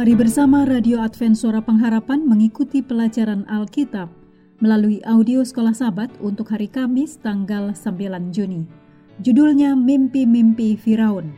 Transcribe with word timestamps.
Mari 0.00 0.16
bersama 0.16 0.64
Radio 0.64 1.04
Advent 1.04 1.36
Suara 1.36 1.60
Pengharapan 1.60 2.24
mengikuti 2.24 2.80
pelajaran 2.80 3.44
Alkitab 3.44 4.08
melalui 4.64 5.04
audio 5.04 5.44
Sekolah 5.44 5.76
Sabat 5.76 6.08
untuk 6.24 6.48
hari 6.56 6.72
Kamis 6.72 7.20
tanggal 7.20 7.76
9 7.76 8.32
Juni. 8.32 8.64
Judulnya 9.20 9.76
Mimpi-Mimpi 9.76 10.80
Firaun. 10.80 11.36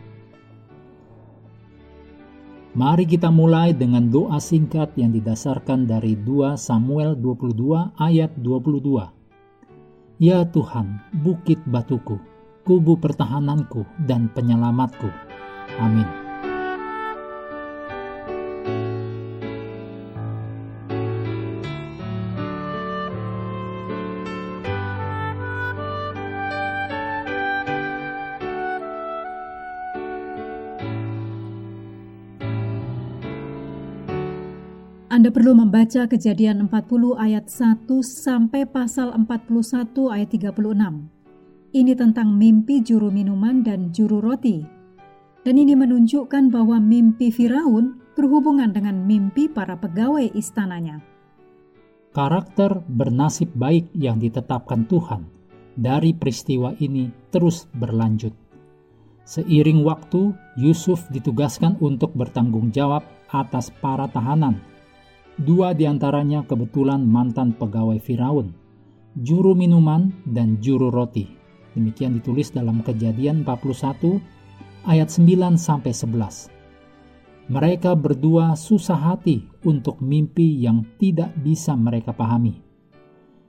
Mari 2.78 3.02
kita 3.02 3.34
mulai 3.34 3.74
dengan 3.74 4.06
doa 4.06 4.38
singkat 4.38 4.94
yang 4.94 5.10
didasarkan 5.10 5.90
dari 5.90 6.14
2 6.14 6.54
Samuel 6.54 7.18
22 7.18 7.98
ayat 7.98 8.30
22. 8.38 10.22
Ya 10.22 10.46
Tuhan, 10.46 11.02
bukit 11.18 11.58
batuku, 11.66 12.14
kubu 12.62 12.94
pertahananku 12.94 13.82
dan 14.06 14.30
penyelamatku. 14.30 15.10
Amin. 15.82 16.21
Anda 35.12 35.28
perlu 35.28 35.52
membaca 35.52 36.08
kejadian 36.08 36.72
40 36.72 37.20
ayat 37.20 37.44
1 37.44 37.84
sampai 38.00 38.64
pasal 38.64 39.12
41 39.12 39.92
ayat 40.08 40.32
36. 40.32 40.56
Ini 41.76 41.92
tentang 41.92 42.32
mimpi 42.32 42.80
juru 42.80 43.12
minuman 43.12 43.60
dan 43.60 43.92
juru 43.92 44.24
roti. 44.24 44.64
Dan 45.44 45.60
ini 45.60 45.76
menunjukkan 45.76 46.48
bahwa 46.48 46.80
mimpi 46.80 47.28
Firaun 47.28 48.00
berhubungan 48.16 48.72
dengan 48.72 49.04
mimpi 49.04 49.52
para 49.52 49.76
pegawai 49.76 50.32
istananya. 50.32 51.04
Karakter 52.16 52.80
bernasib 52.80 53.52
baik 53.52 53.92
yang 53.92 54.16
ditetapkan 54.16 54.88
Tuhan 54.88 55.28
dari 55.76 56.16
peristiwa 56.16 56.72
ini 56.80 57.12
terus 57.28 57.68
berlanjut. 57.76 58.32
Seiring 59.28 59.84
waktu, 59.84 60.32
Yusuf 60.56 61.04
ditugaskan 61.12 61.76
untuk 61.84 62.16
bertanggung 62.16 62.72
jawab 62.72 63.04
atas 63.28 63.68
para 63.76 64.08
tahanan 64.08 64.71
Dua 65.40 65.72
di 65.72 65.88
antaranya 65.88 66.44
kebetulan 66.44 67.08
mantan 67.08 67.56
pegawai 67.56 67.96
Firaun, 67.96 68.52
juru 69.16 69.56
minuman 69.56 70.12
dan 70.28 70.60
juru 70.60 70.92
roti. 70.92 71.24
Demikian 71.72 72.20
ditulis 72.20 72.52
dalam 72.52 72.84
Kejadian 72.84 73.40
41 73.40 74.20
ayat 74.84 75.08
9 75.08 75.56
sampai 75.56 75.92
11. 75.96 77.48
Mereka 77.48 77.96
berdua 77.96 78.52
susah 78.60 79.00
hati 79.00 79.48
untuk 79.64 80.04
mimpi 80.04 80.60
yang 80.60 80.84
tidak 81.00 81.32
bisa 81.40 81.72
mereka 81.80 82.12
pahami. 82.12 82.60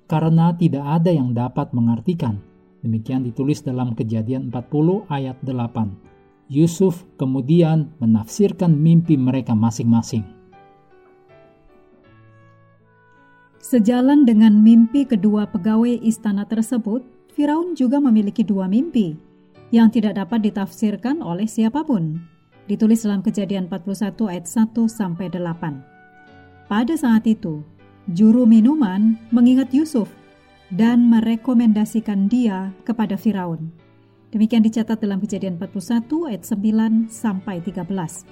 Karena 0.07 0.55
tidak 0.55 0.87
ada 0.87 1.11
yang 1.11 1.35
dapat 1.35 1.75
mengartikan. 1.75 2.39
Demikian 2.79 3.27
ditulis 3.27 3.59
dalam 3.59 3.91
Kejadian 3.91 4.55
40 4.55 5.11
ayat 5.11 5.35
8. 5.43 6.47
Yusuf 6.47 7.03
kemudian 7.19 7.91
menafsirkan 7.99 8.71
mimpi 8.71 9.19
mereka 9.19 9.51
masing-masing. 9.51 10.32
Sejalan 13.63 14.27
dengan 14.27 14.59
mimpi 14.59 15.07
kedua 15.07 15.47
pegawai 15.47 16.03
istana 16.03 16.43
tersebut, 16.43 16.99
Firaun 17.31 17.79
juga 17.79 18.03
memiliki 18.03 18.43
dua 18.43 18.67
mimpi 18.67 19.15
yang 19.71 19.87
tidak 19.87 20.19
dapat 20.19 20.43
ditafsirkan 20.43 21.23
oleh 21.23 21.47
siapa 21.47 21.79
pun. 21.87 22.19
Ditulis 22.67 23.07
dalam 23.07 23.23
Kejadian 23.23 23.71
41 23.71 24.19
ayat 24.27 24.51
1 24.51 24.83
sampai 24.91 25.31
8. 25.31 26.67
Pada 26.67 26.93
saat 26.99 27.23
itu, 27.23 27.63
juru 28.11 28.43
minuman 28.43 29.15
mengingat 29.31 29.71
Yusuf 29.71 30.11
dan 30.67 31.07
merekomendasikan 31.07 32.27
dia 32.27 32.75
kepada 32.83 33.15
Firaun. 33.15 33.71
Demikian 34.35 34.67
dicatat 34.67 34.99
dalam 34.99 35.23
Kejadian 35.23 35.55
41 35.55 36.27
ayat 36.27 36.43
9 36.43 37.07
sampai 37.07 37.63
13. 37.63 38.27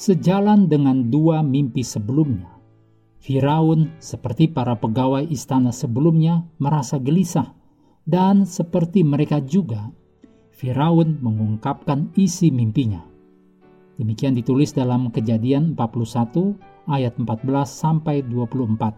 Sejalan 0.00 0.64
dengan 0.64 1.12
dua 1.12 1.44
mimpi 1.44 1.84
sebelumnya. 1.84 2.48
Firaun, 3.20 4.00
seperti 4.00 4.48
para 4.48 4.72
pegawai 4.80 5.28
istana 5.28 5.76
sebelumnya, 5.76 6.48
merasa 6.56 6.96
gelisah, 6.96 7.52
dan 8.08 8.48
seperti 8.48 9.04
mereka 9.04 9.44
juga, 9.44 9.92
Firaun 10.56 11.20
mengungkapkan 11.20 12.16
isi 12.16 12.48
mimpinya. 12.48 13.04
Demikian 14.00 14.32
ditulis 14.32 14.72
dalam 14.72 15.12
Kejadian 15.12 15.76
41 15.76 16.56
ayat 16.88 17.20
14 17.20 17.68
sampai 17.68 18.24
24. 18.24 18.96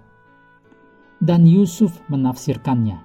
Dan 1.19 1.51
Yusuf 1.51 1.99
menafsirkannya. 2.07 3.03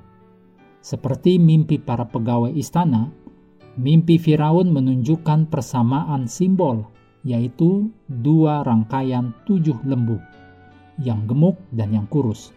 Seperti 0.86 1.42
mimpi 1.42 1.82
para 1.82 2.06
pegawai 2.06 2.54
istana, 2.54 3.10
mimpi 3.74 4.22
Firaun 4.22 4.70
menunjukkan 4.70 5.50
persamaan 5.50 6.30
simbol 6.30 6.94
yaitu 7.26 7.90
dua 8.06 8.62
rangkaian 8.62 9.34
tujuh 9.48 9.82
lembu, 9.86 10.22
yang 11.02 11.26
gemuk 11.26 11.58
dan 11.74 11.94
yang 11.94 12.08
kurus, 12.10 12.54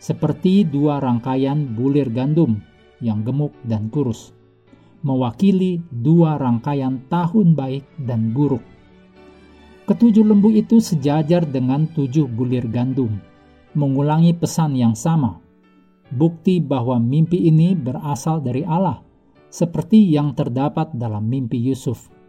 seperti 0.00 0.64
dua 0.64 1.00
rangkaian 1.00 1.76
bulir 1.76 2.08
gandum 2.12 2.60
yang 3.00 3.24
gemuk 3.24 3.52
dan 3.64 3.88
kurus, 3.92 4.32
mewakili 5.04 5.80
dua 5.88 6.36
rangkaian 6.36 7.00
tahun 7.08 7.56
baik 7.56 7.84
dan 8.04 8.32
buruk. 8.32 8.64
Ketujuh 9.88 10.22
lembu 10.22 10.54
itu 10.54 10.78
sejajar 10.78 11.42
dengan 11.48 11.90
tujuh 11.90 12.30
bulir 12.30 12.70
gandum, 12.70 13.18
mengulangi 13.74 14.36
pesan 14.36 14.78
yang 14.78 14.94
sama, 14.94 15.42
bukti 16.14 16.62
bahwa 16.62 17.02
mimpi 17.02 17.50
ini 17.50 17.74
berasal 17.74 18.38
dari 18.38 18.62
Allah, 18.62 19.02
seperti 19.50 19.98
yang 20.14 20.38
terdapat 20.38 20.94
dalam 20.94 21.26
mimpi 21.26 21.58
Yusuf 21.58 22.19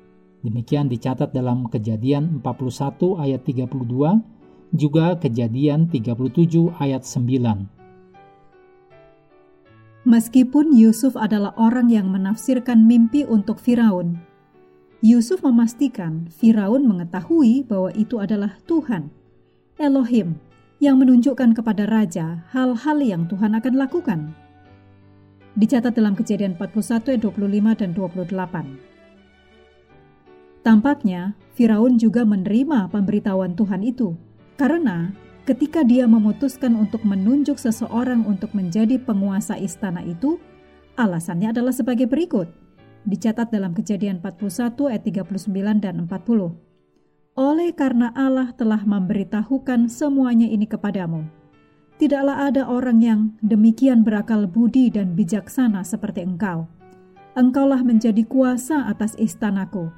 Demikian 0.41 0.89
dicatat 0.89 1.37
dalam 1.37 1.69
Kejadian 1.69 2.41
41 2.41 3.21
ayat 3.21 3.45
32, 3.45 4.25
juga 4.73 5.13
Kejadian 5.21 5.85
37 5.85 6.73
ayat 6.81 7.05
9. 7.05 7.69
Meskipun 10.01 10.73
Yusuf 10.73 11.13
adalah 11.13 11.53
orang 11.61 11.93
yang 11.93 12.09
menafsirkan 12.09 12.89
mimpi 12.89 13.21
untuk 13.21 13.61
Firaun, 13.61 14.17
Yusuf 15.05 15.45
memastikan 15.45 16.25
Firaun 16.33 16.89
mengetahui 16.89 17.61
bahwa 17.69 17.93
itu 17.93 18.17
adalah 18.17 18.57
Tuhan, 18.65 19.13
Elohim, 19.77 20.41
yang 20.81 20.97
menunjukkan 20.97 21.53
kepada 21.53 21.85
raja 21.85 22.41
hal-hal 22.49 22.97
yang 22.97 23.29
Tuhan 23.29 23.53
akan 23.53 23.73
lakukan. 23.77 24.33
Dicatat 25.53 25.93
dalam 25.93 26.17
Kejadian 26.17 26.57
41 26.57 27.13
ayat 27.13 27.21
25 27.21 27.77
dan 27.77 27.89
28. 27.93 28.90
Tampaknya 30.61 31.33
Firaun 31.57 31.97
juga 31.97 32.21
menerima 32.21 32.93
pemberitahuan 32.93 33.57
Tuhan 33.57 33.81
itu, 33.81 34.13
karena 34.61 35.09
ketika 35.49 35.81
dia 35.81 36.05
memutuskan 36.05 36.77
untuk 36.77 37.01
menunjuk 37.01 37.57
seseorang 37.57 38.21
untuk 38.29 38.53
menjadi 38.53 39.01
penguasa 39.01 39.57
istana 39.57 40.05
itu, 40.05 40.37
alasannya 41.01 41.49
adalah 41.49 41.73
sebagai 41.73 42.05
berikut. 42.05 42.45
Dicatat 43.09 43.49
dalam 43.49 43.73
kejadian 43.73 44.21
41 44.21 44.93
ayat 44.93 45.01
39 45.01 45.81
dan 45.81 46.05
40. 46.05 46.53
Oleh 47.33 47.73
karena 47.73 48.13
Allah 48.13 48.53
telah 48.53 48.85
memberitahukan 48.85 49.89
semuanya 49.89 50.45
ini 50.45 50.69
kepadamu, 50.69 51.25
tidaklah 51.97 52.45
ada 52.45 52.69
orang 52.69 53.01
yang 53.01 53.33
demikian 53.41 54.05
berakal 54.05 54.45
budi 54.45 54.93
dan 54.93 55.17
bijaksana 55.17 55.81
seperti 55.81 56.21
engkau. 56.21 56.69
Engkaulah 57.33 57.81
menjadi 57.81 58.21
kuasa 58.29 58.85
atas 58.85 59.17
istanaku, 59.17 59.89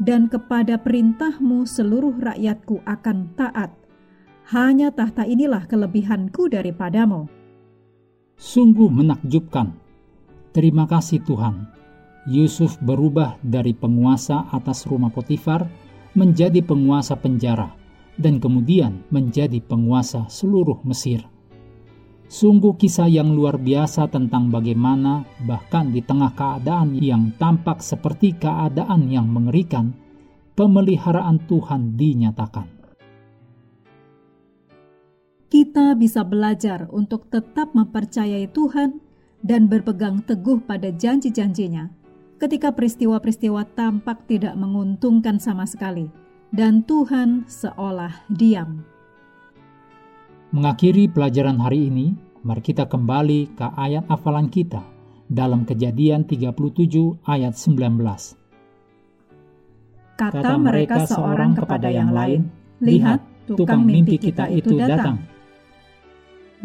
dan 0.00 0.32
kepada 0.32 0.80
perintahmu 0.80 1.68
seluruh 1.68 2.16
rakyatku 2.16 2.80
akan 2.88 3.36
taat. 3.36 3.70
Hanya 4.50 4.90
tahta 4.90 5.28
inilah 5.28 5.68
kelebihanku 5.68 6.50
daripadamu. 6.50 7.28
Sungguh 8.40 8.88
menakjubkan. 8.88 9.76
Terima 10.50 10.88
kasih 10.88 11.22
Tuhan. 11.22 11.68
Yusuf 12.26 12.80
berubah 12.82 13.38
dari 13.44 13.76
penguasa 13.76 14.48
atas 14.50 14.88
rumah 14.88 15.12
Potifar 15.12 15.68
menjadi 16.16 16.64
penguasa 16.64 17.14
penjara 17.14 17.70
dan 18.18 18.42
kemudian 18.42 19.06
menjadi 19.14 19.62
penguasa 19.62 20.26
seluruh 20.26 20.82
Mesir. 20.82 21.22
Sungguh 22.30 22.78
kisah 22.78 23.10
yang 23.10 23.34
luar 23.34 23.58
biasa 23.58 24.06
tentang 24.06 24.54
bagaimana 24.54 25.26
bahkan 25.42 25.90
di 25.90 25.98
tengah 25.98 26.30
keadaan 26.30 26.94
yang 26.94 27.34
tampak 27.34 27.82
seperti 27.82 28.38
keadaan 28.38 29.10
yang 29.10 29.26
mengerikan, 29.26 29.90
pemeliharaan 30.54 31.42
Tuhan 31.50 31.98
dinyatakan. 31.98 32.70
Kita 35.50 35.98
bisa 35.98 36.22
belajar 36.22 36.86
untuk 36.94 37.26
tetap 37.26 37.74
mempercayai 37.74 38.46
Tuhan 38.46 39.02
dan 39.42 39.66
berpegang 39.66 40.22
teguh 40.22 40.62
pada 40.62 40.94
janji-janjinya, 40.94 41.90
ketika 42.38 42.70
peristiwa-peristiwa 42.70 43.74
tampak 43.74 44.30
tidak 44.30 44.54
menguntungkan 44.54 45.42
sama 45.42 45.66
sekali, 45.66 46.06
dan 46.54 46.86
Tuhan 46.86 47.50
seolah 47.50 48.30
diam. 48.30 48.89
Mengakhiri 50.50 51.06
pelajaran 51.06 51.62
hari 51.62 51.86
ini, 51.94 52.10
mari 52.42 52.58
kita 52.58 52.90
kembali 52.90 53.54
ke 53.54 53.70
ayat 53.70 54.10
hafalan 54.10 54.50
kita 54.50 54.82
dalam 55.30 55.62
Kejadian 55.62 56.26
37 56.26 57.22
ayat 57.22 57.54
19. 57.54 58.34
Kata 60.18 60.58
mereka 60.58 61.06
seorang 61.06 61.54
kepada 61.54 61.86
yang 61.94 62.10
lain, 62.10 62.50
"Lihat, 62.82 63.46
tukang 63.46 63.86
mimpi 63.86 64.18
kita 64.18 64.50
itu 64.50 64.74
datang." 64.74 65.22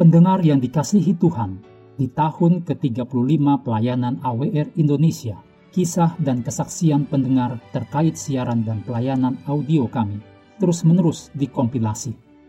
Pendengar 0.01 0.41
yang 0.41 0.57
dikasihi 0.57 1.13
Tuhan, 1.21 1.61
di 1.93 2.09
tahun 2.09 2.65
ke-35 2.65 3.61
pelayanan 3.61 4.17
AWR 4.25 4.73
Indonesia, 4.81 5.37
kisah 5.69 6.17
dan 6.17 6.41
kesaksian 6.41 7.05
pendengar 7.05 7.61
terkait 7.69 8.17
siaran 8.17 8.65
dan 8.65 8.81
pelayanan 8.81 9.37
audio 9.45 9.85
kami 9.85 10.17
terus-menerus 10.57 11.29
dikompilasi 11.37 12.24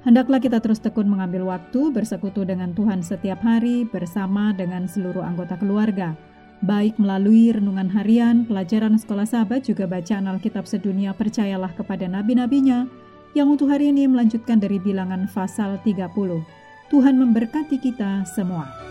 Hendaklah 0.00 0.40
kita 0.40 0.64
terus 0.64 0.80
tekun 0.80 1.12
mengambil 1.12 1.44
waktu 1.44 1.92
bersekutu 1.92 2.48
dengan 2.48 2.72
Tuhan 2.72 3.04
setiap 3.04 3.44
hari 3.44 3.84
bersama 3.84 4.56
dengan 4.56 4.88
seluruh 4.88 5.20
anggota 5.20 5.60
keluarga, 5.60 6.16
baik 6.64 6.96
melalui 6.96 7.52
renungan 7.52 7.92
harian, 7.92 8.48
pelajaran 8.48 8.96
sekolah 8.96 9.28
sahabat, 9.28 9.68
juga 9.68 9.84
bacaan 9.84 10.24
Alkitab 10.24 10.64
sedunia 10.64 11.12
percayalah 11.12 11.76
kepada 11.76 12.08
nabi-nabinya, 12.08 12.88
yang 13.36 13.52
untuk 13.52 13.68
hari 13.68 13.92
ini 13.92 14.08
melanjutkan 14.08 14.56
dari 14.56 14.80
bilangan 14.80 15.28
pasal 15.28 15.76
30. 15.84 16.08
Tuhan 16.88 17.14
memberkati 17.20 17.76
kita 17.76 18.24
semua. 18.24 18.89